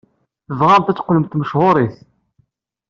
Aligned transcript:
Tebɣamt 0.47 0.91
ad 0.91 0.95
teqqlemt 0.97 1.37
mechuṛit. 1.39 1.95